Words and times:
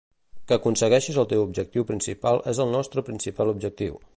Que 0.51 0.55
aconsegueixis 0.55 1.19
el 1.23 1.27
teu 1.33 1.43
objectiu 1.47 1.85
principal 1.91 2.41
és 2.53 2.63
el 2.65 2.75
nostre 2.77 3.05
principal 3.11 3.53
objectiu. 3.57 4.03